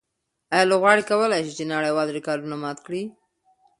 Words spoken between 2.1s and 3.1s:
ریکارډونه مات کړي؟